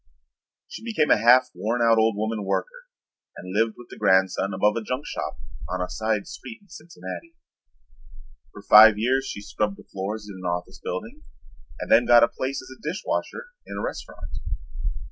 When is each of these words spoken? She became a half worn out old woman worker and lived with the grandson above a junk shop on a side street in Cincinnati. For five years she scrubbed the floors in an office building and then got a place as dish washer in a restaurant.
She 0.67 0.83
became 0.83 1.11
a 1.11 1.17
half 1.17 1.51
worn 1.53 1.79
out 1.83 1.99
old 1.99 2.17
woman 2.17 2.43
worker 2.43 2.87
and 3.37 3.53
lived 3.55 3.75
with 3.77 3.89
the 3.91 3.99
grandson 3.99 4.51
above 4.51 4.75
a 4.75 4.81
junk 4.81 5.05
shop 5.05 5.37
on 5.69 5.79
a 5.79 5.87
side 5.89 6.25
street 6.25 6.57
in 6.59 6.69
Cincinnati. 6.69 7.35
For 8.51 8.63
five 8.63 8.97
years 8.97 9.27
she 9.27 9.41
scrubbed 9.43 9.77
the 9.77 9.83
floors 9.93 10.27
in 10.27 10.37
an 10.43 10.49
office 10.49 10.79
building 10.83 11.21
and 11.79 11.91
then 11.91 12.07
got 12.07 12.23
a 12.23 12.27
place 12.27 12.63
as 12.63 12.75
dish 12.81 13.03
washer 13.05 13.49
in 13.67 13.77
a 13.77 13.81
restaurant. 13.83 14.39